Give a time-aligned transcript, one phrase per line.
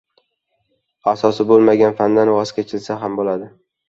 [1.11, 3.51] Asosi bo‘lmagan fandan voz kechilsa ham bo‘ladi.